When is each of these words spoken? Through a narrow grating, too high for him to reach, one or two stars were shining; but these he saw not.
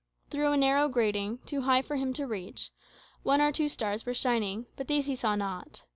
Through 0.31 0.51
a 0.51 0.57
narrow 0.57 0.87
grating, 0.87 1.37
too 1.45 1.61
high 1.61 1.83
for 1.83 1.95
him 1.95 2.11
to 2.13 2.25
reach, 2.25 2.71
one 3.21 3.39
or 3.39 3.51
two 3.51 3.69
stars 3.69 4.03
were 4.03 4.15
shining; 4.15 4.65
but 4.75 4.87
these 4.87 5.05
he 5.05 5.15
saw 5.15 5.35
not. 5.35 5.83